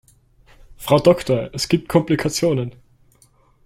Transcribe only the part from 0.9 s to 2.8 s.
Doktor, es gibt Komplikationen.